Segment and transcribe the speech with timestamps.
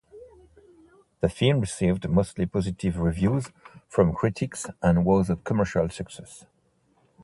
[1.19, 3.51] The film received mostly positive reviews
[3.87, 6.43] from critics and was a commercial success.